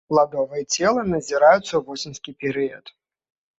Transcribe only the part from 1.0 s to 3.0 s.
назіраюцца ў восеньскі перыяд.